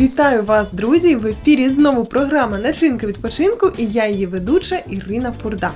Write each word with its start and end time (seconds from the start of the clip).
Вітаю 0.00 0.42
вас, 0.42 0.72
друзі! 0.72 1.16
В 1.16 1.26
ефірі 1.26 1.68
знову 1.68 2.04
програма 2.04 2.58
Начинка 2.58 3.06
відпочинку 3.06 3.72
і 3.78 3.86
я 3.86 4.06
її 4.06 4.26
ведуча 4.26 4.76
Ірина 4.90 5.32
Фурда. 5.42 5.70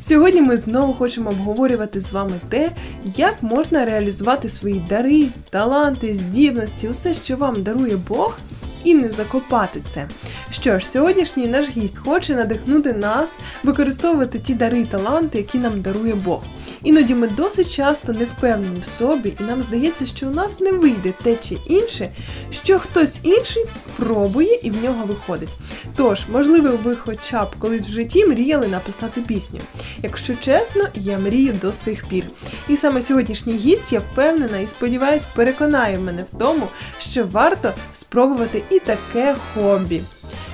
Сьогодні 0.00 0.42
ми 0.42 0.58
знову 0.58 0.94
хочемо 0.94 1.30
обговорювати 1.30 2.00
з 2.00 2.12
вами 2.12 2.32
те, 2.48 2.70
як 3.16 3.42
можна 3.42 3.84
реалізувати 3.84 4.48
свої 4.48 4.84
дари, 4.88 5.26
таланти, 5.50 6.14
здібності, 6.14 6.88
усе, 6.88 7.14
що 7.14 7.36
вам 7.36 7.62
дарує 7.62 7.96
Бог, 8.08 8.38
і 8.84 8.94
не 8.94 9.08
закопати 9.08 9.80
це. 9.86 10.08
Що 10.60 10.78
ж, 10.78 10.90
сьогоднішній 10.90 11.46
наш 11.46 11.68
гість 11.68 11.98
хоче 11.98 12.34
надихнути 12.34 12.92
нас 12.92 13.38
використовувати 13.62 14.38
ті 14.38 14.54
дари 14.54 14.80
і 14.80 14.84
таланти, 14.84 15.38
які 15.38 15.58
нам 15.58 15.82
дарує 15.82 16.14
Бог. 16.14 16.42
Іноді 16.82 17.14
ми 17.14 17.28
досить 17.28 17.72
часто 17.72 18.12
не 18.12 18.24
впевнені 18.24 18.80
в 18.80 18.84
собі, 18.84 19.32
і 19.40 19.42
нам 19.42 19.62
здається, 19.62 20.06
що 20.06 20.26
у 20.26 20.30
нас 20.30 20.60
не 20.60 20.72
вийде 20.72 21.12
те 21.22 21.36
чи 21.36 21.56
інше, 21.66 22.08
що 22.50 22.78
хтось 22.78 23.20
інший 23.22 23.64
пробує 23.96 24.60
і 24.62 24.70
в 24.70 24.82
нього 24.82 25.04
виходить. 25.06 25.48
Тож, 25.96 26.24
можливо, 26.32 26.78
ви 26.84 26.96
хоча 26.96 27.44
б 27.44 27.56
колись 27.58 27.86
в 27.86 27.90
житті 27.90 28.26
мріяли 28.26 28.68
написати 28.68 29.20
пісню. 29.20 29.60
Якщо 30.02 30.36
чесно, 30.36 30.88
я 30.94 31.18
мрію 31.18 31.54
до 31.62 31.72
сих 31.72 32.06
пір. 32.08 32.24
І 32.68 32.76
саме 32.76 33.02
сьогоднішній 33.02 33.56
гість, 33.56 33.92
я 33.92 34.00
впевнена 34.00 34.58
і 34.58 34.66
сподіваюсь, 34.66 35.26
переконає 35.34 35.98
мене 35.98 36.22
в 36.22 36.38
тому, 36.38 36.68
що 36.98 37.24
варто 37.24 37.72
спробувати 37.92 38.62
і 38.70 38.78
таке 38.78 39.34
хобі, 39.54 40.02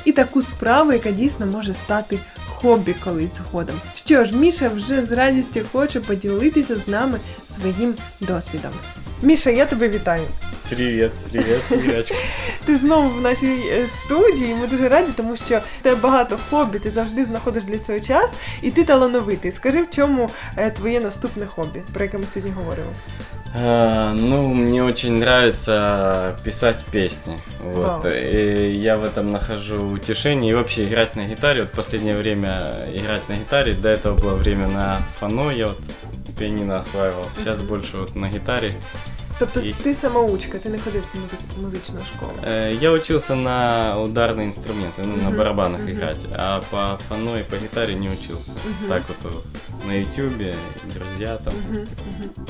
і 0.05 0.13
таку 0.13 0.43
справу, 0.43 0.93
яка 0.93 1.11
дійсно 1.11 1.47
може 1.47 1.75
стати 1.75 2.19
хобі 2.47 2.95
колись 3.05 3.37
згодом. 3.37 3.77
Що 3.95 4.25
ж, 4.25 4.35
Міша 4.35 4.69
вже 4.69 5.05
з 5.05 5.13
радістю 5.13 5.61
хоче 5.73 6.01
поділитися 6.01 6.79
з 6.79 6.89
нами 6.89 7.19
своїм 7.47 7.95
досвідом. 8.21 8.73
Міша, 9.23 9.51
я 9.51 9.67
тебе 9.67 9.89
вітаю. 9.89 10.23
Привіт, 10.69 11.11
привіт, 11.33 11.87
Ірочка. 11.89 12.15
Ти 12.65 12.77
знову 12.77 13.09
в 13.09 13.21
нашій 13.21 13.63
е, 13.73 13.87
студії. 13.89 14.55
Ми 14.61 14.67
дуже 14.67 14.89
раді, 14.89 15.09
тому 15.17 15.37
що 15.37 15.61
тебе 15.83 15.97
багато 15.97 16.39
хобі, 16.51 16.79
ти 16.79 16.91
завжди 16.91 17.25
знаходиш 17.25 17.65
для 17.65 17.79
цього 17.79 18.01
час, 18.01 18.35
і 18.63 18.71
ти 18.71 18.85
талановитий. 18.85 19.53
Скажи, 19.53 19.83
в 19.83 19.91
чому 19.91 20.31
е, 20.57 20.71
твоє 20.71 21.01
наступне 21.01 21.47
хобі, 21.47 21.83
про 21.93 22.05
яке 22.05 22.19
ми 22.19 22.27
сьогодні 22.27 22.55
говоримо? 22.57 22.91
А, 23.53 24.13
ну, 24.15 24.55
мне 24.55 24.83
очень 24.85 25.19
нравится 25.19 26.37
писать 26.45 26.85
песни. 26.93 27.41
Вот. 27.65 28.05
Вау. 28.05 28.13
И 28.13 28.77
я 28.77 28.97
в 28.97 29.05
этом 29.05 29.31
нахожу 29.33 29.91
утешение. 29.91 30.53
И 30.53 30.55
вообще 30.55 30.87
играть 30.87 31.17
на 31.17 31.25
гитаре. 31.27 31.63
Вот 31.63 31.71
последнее 31.73 32.17
время 32.17 32.63
играть 32.95 33.29
на 33.29 33.35
гитаре. 33.37 33.75
До 33.75 33.89
этого 33.89 34.17
было 34.17 34.35
время 34.35 34.69
на 34.69 34.97
фано. 35.19 35.51
Я 35.51 35.69
вот 35.69 35.79
пианино 36.39 36.79
осваивал. 36.79 37.27
Сейчас 37.37 37.59
Мгм. 37.59 37.69
больше 37.69 37.97
вот 37.97 38.15
на 38.17 38.29
гитаре. 38.29 38.75
Тобто 39.39 39.61
І- 39.61 39.73
ти 39.73 39.95
самоучка, 39.95 40.59
ти 40.59 40.69
не 40.69 40.79
ходив 40.79 41.03
в 41.15 41.17
музик- 41.19 41.63
музичну 41.63 42.01
школу. 42.15 42.33
Э, 42.43 42.73
Я 42.81 42.91
учился 42.93 43.35
на 43.35 43.97
ударные 43.99 44.47
инструменты, 44.49 45.03
ну, 45.05 45.17
на 45.17 45.31
барабанах 45.31 45.81
мгм. 45.81 45.91
играть. 45.91 46.27
А 46.33 46.61
по 46.71 46.99
фано 47.09 47.39
и 47.39 47.43
по 47.43 47.57
гитаре 47.57 47.95
не 47.95 48.11
учился. 48.11 48.53
Мгм. 48.53 48.89
Так 48.89 49.03
вот 49.09 49.33
на 49.87 49.93
ютюбе, 50.01 50.55
друзья 50.95 51.37
там. 51.45 51.55
Мгм, 51.55 51.79
мгм. 51.81 52.47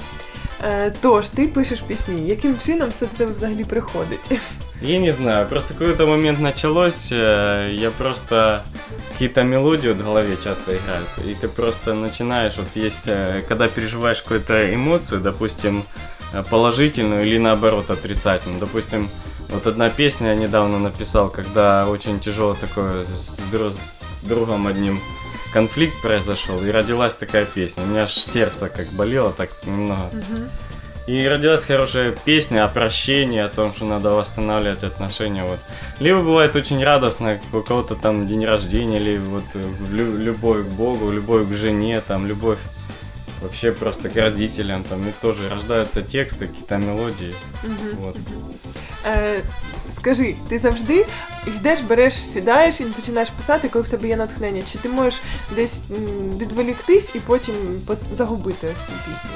Е, 0.64 0.94
Тож, 1.02 1.28
ти 1.28 1.48
пишеш 1.48 1.81
пісні. 1.81 2.28
Яким 2.28 2.58
чином 2.66 2.90
це 2.94 3.06
до 3.06 3.18
тебе 3.18 3.34
взагалі 3.34 3.64
приходить? 3.64 4.31
Я 4.81 5.00
не 5.00 5.12
знаю, 5.12 5.45
просто 5.50 5.73
какой-то 5.73 6.08
момент 6.08 6.40
началось, 6.40 7.12
э, 7.12 7.72
я 7.73 7.90
просто 7.92 8.62
какие-то 9.12 9.44
мелодии 9.44 9.88
вот 9.90 9.98
в 9.98 10.04
голове 10.06 10.36
часто 10.44 10.72
играют, 10.72 11.08
и 11.20 11.45
ты 11.45 11.48
просто 11.48 11.94
начинаешь, 11.94 12.58
вот 12.58 12.86
есть, 12.86 13.08
э, 13.08 13.42
когда 13.48 13.68
переживаешь 13.68 14.22
какую-то 14.22 14.54
эмоцию, 14.73 15.22
допустим, 15.22 15.84
э, 16.34 16.44
положительную 16.50 17.26
или 17.26 17.38
наоборот 17.40 17.90
отрицательную, 17.90 18.59
допустим, 18.59 19.09
вот 19.50 19.68
одна 19.68 19.90
песня 19.90 20.28
я 20.30 20.36
недавно 20.36 20.80
написал, 20.80 21.30
когда 21.30 21.88
очень 21.88 22.20
тяжело 22.20 22.56
такое 22.56 23.04
с, 23.06 23.40
дру- 23.54 23.72
с 23.72 24.28
другом 24.28 24.68
одним 24.68 25.00
конфликт 25.53 26.00
произошел, 26.03 26.62
и 26.62 26.71
родилась 26.71 27.15
такая 27.15 27.44
песня, 27.44 27.83
у 27.83 27.87
меня 27.87 28.05
аж 28.05 28.15
сердце 28.15 28.69
как 28.69 28.87
болело 28.88 29.33
так 29.33 29.50
немного, 29.65 30.11
и 31.06 31.27
родилась 31.27 31.65
хорошая 31.65 32.12
песня 32.12 32.65
о 32.65 32.69
прощении, 32.69 33.41
о 33.41 33.49
том, 33.49 33.75
что 33.75 33.84
надо 33.84 34.11
восстанавливать 34.11 34.84
отношения. 34.84 35.43
Вот. 35.44 35.59
Либо 35.99 36.21
бывает 36.22 36.55
очень 36.55 36.84
радостно, 36.84 37.41
у 37.53 37.61
кого-то 37.62 37.97
там 37.97 38.27
день 38.27 38.44
рождения, 38.47 38.99
или 38.99 39.19
вот 39.19 39.44
э, 39.55 39.65
лю- 39.91 40.16
любовь 40.19 40.66
к 40.66 40.69
Богу, 40.69 41.11
любовь 41.11 41.49
к 41.49 41.53
жене, 41.56 42.00
там 42.06 42.27
любовь 42.27 42.59
вообще 43.43 43.73
просто 43.73 44.09
к 44.09 44.17
родителям, 44.17 44.83
там 44.84 45.09
и 45.09 45.12
тоже 45.21 45.49
рождаются 45.49 46.01
тексты, 46.01 46.47
какие-то 46.47 46.77
мелодии. 46.78 47.34
Угу, 47.65 48.03
Вот. 48.03 48.17
Е, 49.06 49.41
скажи, 49.91 50.34
ти 50.49 50.59
завжди 50.59 51.06
йдеш, 51.47 51.81
береш, 51.81 52.15
сідаєш 52.15 52.81
і 52.81 52.84
починаєш 52.84 53.31
писати, 53.31 53.69
коли 53.69 53.84
в 53.84 53.89
тебе 53.89 54.09
є 54.09 54.17
натхнення? 54.17 54.62
Чи 54.73 54.79
ти 54.79 54.89
можеш 54.89 55.21
десь 55.56 55.83
м, 55.91 56.39
відволіктись 56.39 57.15
і 57.15 57.21
потім 57.21 57.55
по- 57.87 57.97
загубити 58.12 58.67
цю 58.87 58.93
пісню? 58.93 59.31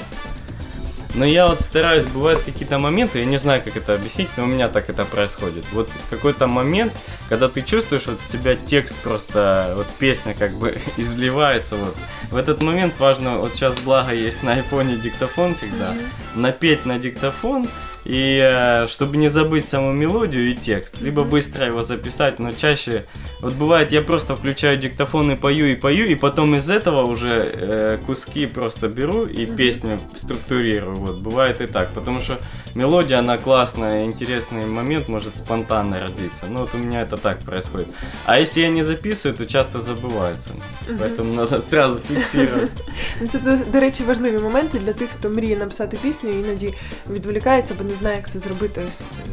Но 1.14 1.24
я 1.24 1.46
вот 1.46 1.60
стараюсь, 1.60 2.04
бывают 2.06 2.42
какие-то 2.42 2.78
моменты, 2.78 3.20
я 3.20 3.24
не 3.24 3.36
знаю, 3.36 3.62
как 3.62 3.76
это 3.76 3.94
объяснить, 3.94 4.28
но 4.36 4.44
у 4.44 4.46
меня 4.46 4.68
так 4.68 4.90
это 4.90 5.04
происходит. 5.04 5.64
Вот 5.72 5.88
какой-то 6.10 6.46
момент, 6.48 6.92
когда 7.28 7.48
ты 7.48 7.62
чувствуешь 7.62 8.08
от 8.08 8.20
себя 8.22 8.56
текст 8.56 8.96
просто, 8.96 9.74
вот 9.76 9.86
песня 9.98 10.34
как 10.34 10.54
бы 10.54 10.76
изливается, 10.96 11.76
вот. 11.76 11.96
В 12.30 12.36
этот 12.36 12.62
момент 12.62 12.94
важно, 12.98 13.38
вот 13.38 13.54
сейчас 13.54 13.78
благо 13.80 14.12
есть 14.12 14.42
на 14.42 14.54
айфоне 14.54 14.96
диктофон 14.96 15.54
всегда, 15.54 15.92
Мгм. 15.92 16.42
напеть 16.42 16.84
на 16.84 16.98
диктофон, 16.98 17.68
и 18.04 18.38
э, 18.42 18.86
чтобы 18.86 19.16
не 19.16 19.28
забыть 19.28 19.68
саму 19.68 19.92
мелодию 19.92 20.50
и 20.50 20.54
текст, 20.54 21.00
либо 21.00 21.24
быстро 21.24 21.66
его 21.66 21.82
записать, 21.82 22.38
но 22.38 22.52
чаще, 22.52 23.04
вот 23.40 23.54
бывает, 23.54 23.92
я 23.92 24.02
просто 24.02 24.36
включаю 24.36 24.78
диктофон 24.78 25.32
и 25.32 25.36
пою, 25.36 25.66
и 25.66 25.74
пою, 25.74 26.04
и 26.06 26.14
потом 26.14 26.54
из 26.54 26.68
этого 26.68 27.02
уже 27.02 27.40
э, 27.52 27.98
куски 28.06 28.46
просто 28.46 28.88
беру 28.88 29.24
и 29.24 29.46
песню 29.46 30.00
структурирую, 30.16 30.96
вот, 30.96 31.16
бывает 31.18 31.60
и 31.60 31.66
так, 31.66 31.92
потому 31.92 32.20
что 32.20 32.38
мелодия, 32.75 33.19
она 33.19 33.37
классная, 33.37 34.05
интересный 34.05 34.65
момент 34.65 35.07
может 35.09 35.37
спонтанно 35.37 35.99
родиться, 35.99 36.45
ну 36.49 36.59
вот 36.59 36.73
у 36.75 36.77
меня 36.77 37.01
это 37.01 37.17
так 37.17 37.39
происходит. 37.39 37.87
А 38.25 38.39
если 38.39 38.61
я 38.61 38.69
не 38.69 38.83
записываю, 38.83 39.37
то 39.37 39.45
часто 39.45 39.79
забывается, 39.79 40.49
Мгм. 40.89 40.99
поэтому 40.99 41.33
надо 41.33 41.61
сразу 41.61 41.99
фиксировать. 41.99 42.71
Ну, 43.21 43.27
Це, 43.27 43.39
до, 43.39 43.57
до 43.71 43.79
речі, 43.79 44.03
важливі 44.03 44.37
моменти 44.39 44.79
для 44.79 44.93
тих, 44.93 45.09
хто 45.19 45.29
мріє 45.29 45.57
написати 45.57 45.97
пісню 46.01 46.29
і 46.29 46.33
іноді 46.33 46.73
відволікається, 47.09 47.73
бо 47.77 47.83
не 47.83 47.93
знає, 47.99 48.15
як 48.15 48.29
це 48.29 48.39
зробити 48.39 48.81
ось, 48.87 48.93
с- 48.97 49.03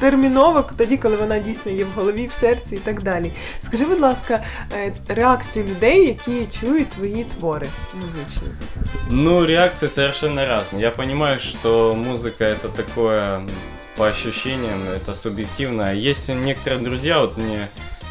терміново, 0.00 0.64
тоді, 0.76 0.96
коли 0.96 1.16
вона 1.16 1.38
дійсно 1.38 1.72
є 1.72 1.84
в 1.84 1.88
голові, 1.96 2.26
в 2.26 2.32
серці 2.32 2.74
і 2.74 2.78
так 2.78 3.02
далі. 3.02 3.32
Скажи, 3.62 3.84
будь 3.84 4.00
ласка, 4.00 4.42
е, 4.72 4.92
реакцію 5.08 5.64
людей, 5.64 6.06
які 6.06 6.46
чують 6.60 6.88
твої 6.88 7.24
твори 7.38 7.66
музичні. 7.94 8.48
Ну, 9.10 9.46
реакции 9.46 9.88
совершенно 9.88 10.40
разные. 10.40 10.80
Я 10.80 10.90
понимаю, 10.90 11.38
что 11.38 11.94
музыка 11.94 12.44
это 12.44 12.68
такое, 12.76 13.36
м, 13.36 13.48
по 13.96 14.04
ощущениям, 14.08 14.78
это 14.94 15.14
субъективно. 15.14 16.08
Есть 16.10 16.28
некоторые 16.30 16.78
друзья, 16.82 17.20
вот 17.20 17.38
мне 17.38 17.68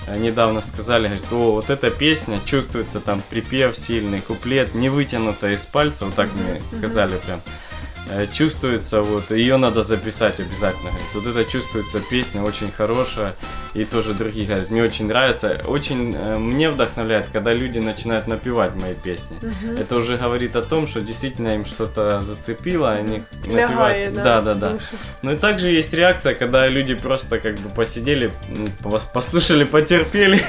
э, 0.09 0.17
недавно 0.19 0.61
сказали, 0.61 1.07
говорят, 1.07 1.31
о, 1.33 1.51
вот 1.51 1.69
эта 1.69 1.89
песня, 1.91 2.39
чувствуется 2.45 2.99
там 2.99 3.21
припев 3.29 3.75
сильный, 3.77 4.21
куплет, 4.21 4.75
не 4.75 4.89
вытянута 4.89 5.53
из 5.53 5.65
пальца, 5.65 6.05
вот 6.05 6.13
так 6.15 6.29
мне 6.35 6.53
Мгм. 6.53 6.77
сказали 6.79 7.13
прям. 7.25 7.37
Э, 7.39 7.41
Чувствуется, 8.32 9.02
вот, 9.02 9.30
ее 9.30 9.56
надо 9.56 9.82
записать 9.82 10.40
обязательно. 10.40 10.90
Говорит, 10.90 11.08
вот 11.14 11.26
это 11.26 11.44
чувствуется 11.44 12.00
песня 12.00 12.42
очень 12.42 12.70
хорошая, 12.70 13.34
и 13.74 13.84
тоже 13.84 14.14
другие 14.14 14.46
говорят, 14.46 14.70
мне 14.70 14.82
очень 14.82 15.06
нравится. 15.06 15.60
Очень 15.66 16.14
э, 16.14 16.36
мне 16.36 16.70
вдохновляет, 16.70 17.28
когда 17.32 17.54
люди 17.54 17.78
начинают 17.78 18.26
напевать 18.26 18.74
мои 18.74 18.94
песни. 18.94 19.36
Мгм. 19.40 19.76
Это 19.78 19.96
уже 19.96 20.16
говорит 20.16 20.56
о 20.56 20.62
том, 20.62 20.86
что 20.86 21.00
действительно 21.00 21.54
им 21.54 21.64
что-то 21.64 22.20
зацепило, 22.22 22.92
они 22.92 23.22
напевают. 23.46 24.14
да, 24.14 24.40
Да, 24.40 24.40
да, 24.40 24.54
да. 24.54 24.72
Ну 25.22 25.32
и 25.32 25.36
также 25.36 25.68
есть 25.68 25.92
реакция, 25.92 26.34
когда 26.34 26.68
люди 26.68 26.94
просто 26.94 27.38
как 27.38 27.58
бы 27.58 27.70
посидели, 27.70 28.32
послушали, 29.12 29.64
потерпели 29.64 30.42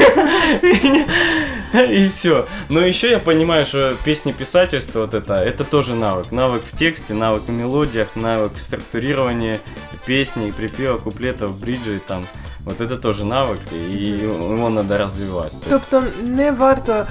и 1.73 2.07
все. 2.07 2.45
Но 2.69 2.81
еще 2.81 3.09
я 3.09 3.19
понимаю, 3.19 3.65
что 3.65 3.95
песни 4.03 4.31
писательства 4.31 5.01
вот 5.01 5.13
это, 5.13 5.35
это 5.35 5.63
тоже 5.63 5.95
навык. 5.95 6.31
Навык 6.31 6.63
в 6.69 6.77
тексте, 6.77 7.13
навык 7.13 7.43
в 7.43 7.51
мелодиях, 7.51 8.15
навык 8.15 8.53
в 8.55 8.61
структурировании 8.61 9.59
песни, 10.05 10.51
припева, 10.51 10.97
куплетов, 10.97 11.59
бриджей 11.59 11.99
там. 11.99 12.27
Вот 12.65 12.79
это 12.79 12.97
тоже 12.97 13.25
навык, 13.25 13.59
и 13.71 14.19
его 14.23 14.69
надо 14.69 14.97
развивать. 14.97 15.51
То 15.51 15.75
есть- 15.75 15.85
Тобто 15.89 16.21
не 16.23 16.51
варто 16.51 17.07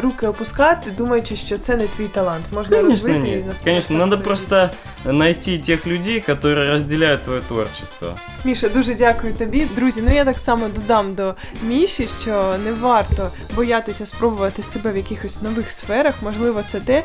руки 0.00 0.26
опускати, 0.26 0.90
думаючи, 0.90 1.36
що 1.36 1.58
це 1.58 1.76
не 1.76 1.86
твій 1.86 2.06
талант. 2.06 2.44
Можна 2.52 2.76
Конечно 2.76 2.90
розвити 3.08 3.28
і 3.28 3.36
нет. 3.36 3.46
насправді 3.46 3.64
Конечно, 3.64 3.98
надо 3.98 4.18
просто 4.18 4.70
найти 5.04 5.58
тех 5.58 5.86
людей, 5.86 6.20
которые 6.28 6.66
разделяют 6.66 7.22
твое 7.22 7.40
творчество. 7.40 8.14
Міша, 8.44 8.68
дуже 8.68 8.94
дякую 8.94 9.34
тобі. 9.34 9.66
Друзі, 9.76 10.02
ну 10.06 10.14
я 10.14 10.24
так 10.24 10.38
само 10.38 10.68
додам 10.68 11.14
до 11.14 11.34
Міші, 11.62 12.08
що 12.20 12.54
не 12.64 12.72
варто 12.72 13.30
боятися 13.56 14.06
спробувати 14.06 14.62
себе 14.62 14.92
в 14.92 14.96
якихось 14.96 15.42
нових 15.42 15.72
сферах. 15.72 16.14
Можливо, 16.22 16.62
це 16.70 16.80
те, 16.80 16.96
е, 16.96 17.04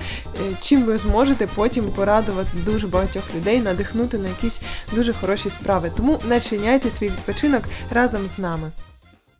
чим 0.61 0.83
ви 0.83 0.97
зможете 0.97 1.47
потім 1.55 1.83
порадувати 1.83 2.49
дуже 2.65 2.87
багатьох 2.87 3.23
людей, 3.35 3.59
надихнути 3.59 4.17
на 4.17 4.27
якісь 4.27 4.61
дуже 4.93 5.13
хороші 5.13 5.49
справи. 5.49 5.91
Тому 5.97 6.19
начиняйте 6.27 6.89
свій 6.89 7.07
відпочинок 7.07 7.63
разом 7.91 8.27
з 8.27 8.39
нами. 8.39 8.71